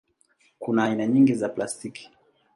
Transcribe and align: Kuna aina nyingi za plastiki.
Kuna 0.59 0.83
aina 0.83 1.05
nyingi 1.07 1.33
za 1.33 1.49
plastiki. 1.49 2.09